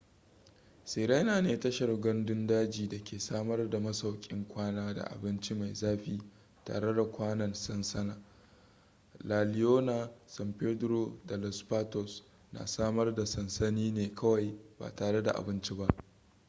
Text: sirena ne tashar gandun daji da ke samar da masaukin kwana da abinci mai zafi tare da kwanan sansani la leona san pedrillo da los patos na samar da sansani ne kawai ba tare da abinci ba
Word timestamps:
sirena 0.83 1.41
ne 1.41 1.59
tashar 1.59 1.99
gandun 2.01 2.47
daji 2.47 2.89
da 2.89 3.03
ke 3.03 3.19
samar 3.19 3.69
da 3.69 3.79
masaukin 3.79 4.47
kwana 4.47 4.93
da 4.93 5.01
abinci 5.03 5.55
mai 5.55 5.73
zafi 5.75 6.21
tare 6.65 6.93
da 6.95 7.03
kwanan 7.11 7.53
sansani 7.53 8.15
la 9.25 9.43
leona 9.43 10.11
san 10.27 10.53
pedrillo 10.53 11.19
da 11.25 11.37
los 11.37 11.63
patos 11.63 12.23
na 12.51 12.65
samar 12.67 13.15
da 13.15 13.25
sansani 13.25 13.91
ne 13.91 14.13
kawai 14.15 14.57
ba 14.79 14.95
tare 14.95 15.21
da 15.21 15.31
abinci 15.31 15.75
ba 15.75 15.87